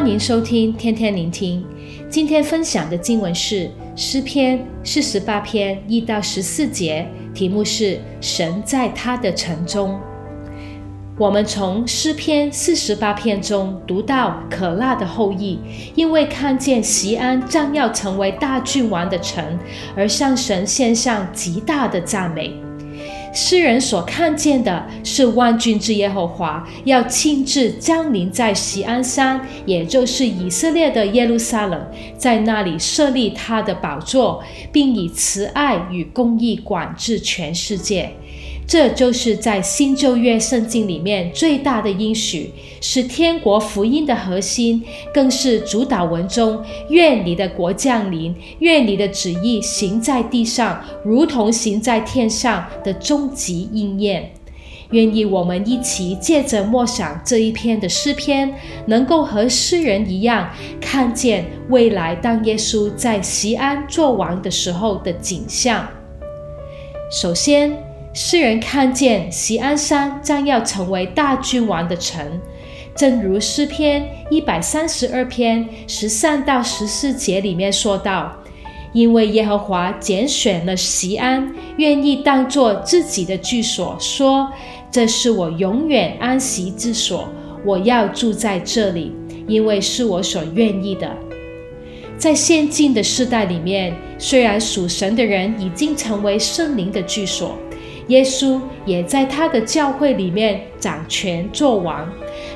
[0.00, 1.62] 欢迎收听天天聆听。
[2.08, 10.00] 今天分享的经文是诗篇四十八篇一到十四节，题目是“神在他的城中”。
[11.20, 15.58] 我们从诗篇四十八篇中读到可拉的后裔，
[15.94, 19.58] 因为看见西安将要成为大君王的城，
[19.94, 22.54] 而向神献上极大的赞美。
[23.32, 38.10] 世人所看见的是万军之耶和华要亲自降临在锡安山，也就是以色列的耶路撒冷，在那里设立他的宝座，并以慈爱与公义管制全世界。
[38.70, 44.80] 这就是在新旧约圣经里面最大的应许，是天国福音的核心，
[45.12, 54.30] 更是主导文中“愿你的国降临，愿你的旨意行在地上，如同行在天上”的终极应验。
[54.90, 58.54] 愿意我们一起借着默想这一篇的诗篇，
[58.86, 60.48] 能够和诗人一样，
[60.80, 65.84] 看见未来当耶稣在西安作王的时候的景象。
[67.10, 67.76] 首先，
[68.12, 72.40] 世人看见锡安山将要成为大君王的城，
[72.96, 78.36] 正如诗篇一百三十二篇十三到十四节里面说道
[78.92, 84.50] ：“因为耶和华拣选了锡安，愿意当作自己的居所，说：
[84.90, 87.28] 这是我永远安息之所，
[87.64, 89.14] 我要住在这里，
[89.46, 91.08] 因为是我所愿意的。”
[92.18, 97.56] 在现今的世代里面，虽然属神的人已经成为圣灵的居所。
[98.10, 102.08] 耶稣也在他的教会里面掌权作王，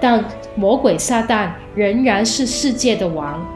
[0.00, 0.24] 但
[0.56, 3.46] 魔鬼撒旦仍然是世界的王。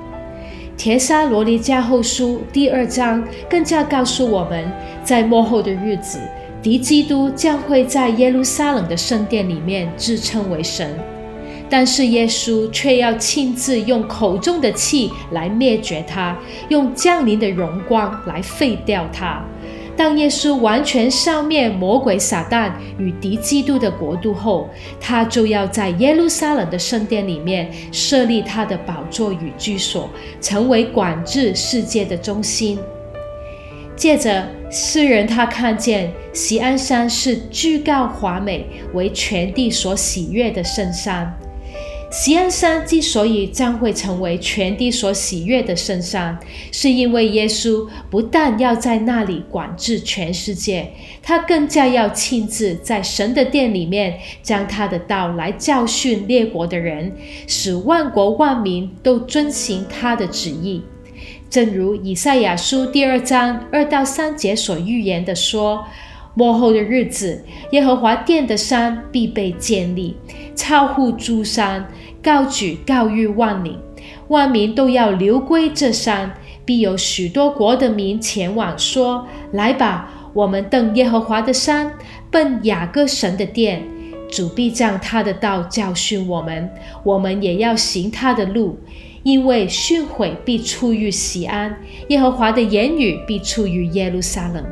[0.76, 4.70] 帖撒罗尼迦后书第二章更加告诉我们，
[5.02, 6.20] 在末后的日子，
[6.62, 10.96] 敌基督将会在耶路撒冷的圣殿里面自称为神，
[11.68, 16.38] 但是耶稣却要亲自用口中的气来灭绝他，
[16.68, 19.42] 用降临的荣光来废掉他。
[19.96, 24.68] 当耶稣完全消灭魔鬼撒旦与敌基督的国度后，
[24.98, 30.08] 他就要在耶路撒冷的圣殿里面设立他的宝座与居所，
[30.40, 32.78] 成为管制世界的中心。
[33.94, 38.64] 接着，诗人他看见锡安山是居高华美，
[38.94, 41.38] 为全地所喜悦的圣山。
[42.10, 46.36] 锡安山之所以将会成为全地所喜悦的圣山，
[46.72, 50.90] 是因为耶稣不但要在那里管制全世界，
[51.22, 57.14] 他更加要亲自在神的殿里面将他的道来教训列国的人，
[57.46, 60.82] 使万国万民都遵行他的旨意。
[61.48, 65.86] 正如以赛亚书第二章二到三节所预言的说。
[66.40, 70.16] 末后的日子，耶和华殿的山必被建立，
[70.54, 71.86] 超乎诸山，
[72.22, 73.78] 高举高逾万岭，
[74.28, 76.32] 万民都要流归这山，
[76.64, 81.92] 必有许多国的民前往，说：“来吧，我们登耶和华的山，
[82.30, 83.82] 奔雅各神的殿。
[84.30, 86.70] 主必将他的道教训我们，
[87.04, 88.78] 我们也要行他的路，
[89.24, 91.76] 因为训诲必出于锡安，
[92.08, 94.64] 耶和华的言语必出于耶路撒冷。”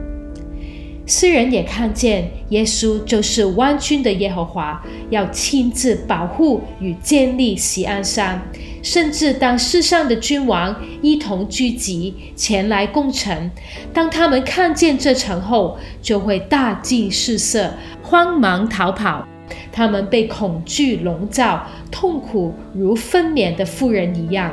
[1.09, 8.47] 诗人也看见耶稣就是万军的耶和华，要亲自保护与建立锡安山，
[8.83, 13.51] 甚至当世上的君王一同聚集前来攻城，
[13.91, 19.27] 当他们看见这城后，就会大惊失色，慌忙逃跑。
[19.73, 24.53] 他们被恐惧笼罩，痛苦如分娩的妇人一样。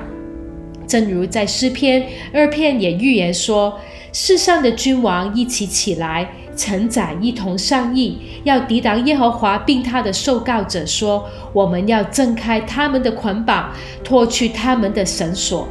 [0.88, 3.78] 正如在诗篇二篇也预言说，
[4.14, 6.30] 世上的君王一起起来。
[6.56, 13.72] 臣宰一同商议，要抵挡耶和华，并他的受告者说：“我们要挣开他们的捆绑，
[14.04, 15.68] 脱去他们的绳索。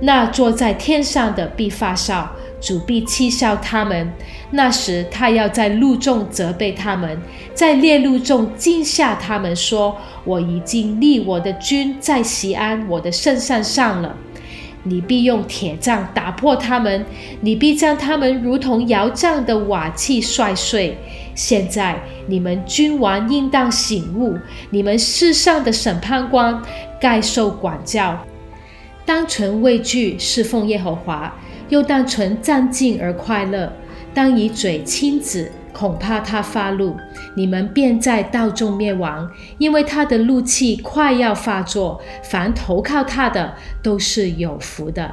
[0.00, 4.12] 那坐在天上的必发笑，主必嗤笑他们。
[4.50, 7.18] 那时他要在路中责备他们，
[7.54, 14.16] 在烈路中惊吓他们，说：我已经立我的君在西安，我的圣山上了。”
[14.84, 17.04] 你必用铁杖打破他们，
[17.40, 20.96] 你必将他们如同窑匠的瓦器摔碎。
[21.34, 24.38] 现在你们君王应当醒悟，
[24.70, 26.62] 你们世上的审判官
[27.00, 28.24] 该受管教，
[29.04, 31.34] 当存畏惧侍奉耶和华，
[31.70, 33.72] 又当存战兢而快乐，
[34.12, 35.50] 当以嘴亲子。
[35.74, 36.96] 恐怕他发怒，
[37.34, 39.28] 你们便在道中灭亡，
[39.58, 42.00] 因为他的怒气快要发作。
[42.22, 45.10] 凡投靠他的都是有福的。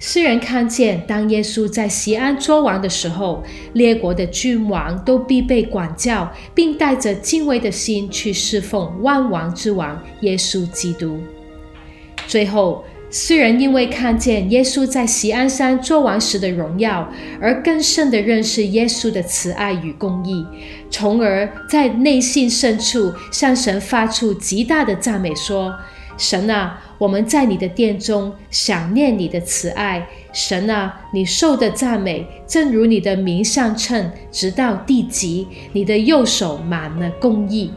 [0.00, 3.42] 诗人看见，当耶稣在西安作王的时候，
[3.72, 11.18] 列国的君王都必被管教，并带着敬畏的心去侍奉万王之王耶稣基督。
[12.28, 17.10] 最后，虽然因为看见耶稣在锡安山作王时的荣耀，
[17.40, 20.46] 而更深地认识耶稣的慈爱与公义，
[20.90, 25.74] 从而在内心深处向神发出极大的赞美，说
[26.18, 30.06] ：“神啊，我们在你的殿中想念你的慈爱。
[30.34, 37.72] 神啊，你受的赞美，正如你的名上称，直到地极，你的右手满了公义。”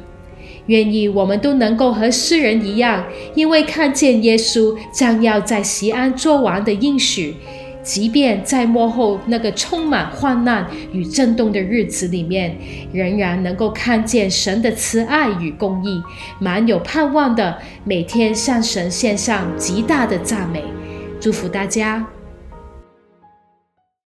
[0.72, 3.04] 愿意我们都能够和诗人一样，
[3.36, 7.36] 因为看见耶稣将要在西安做王的应许，
[7.84, 12.56] 即便在末后那个充满患难与震动的日子里面，
[12.94, 16.02] 仍然能够看见神的慈爱与公义，
[16.40, 20.64] 满有盼望的每天向神献上极大的赞美。
[21.20, 22.21] 祝福大家。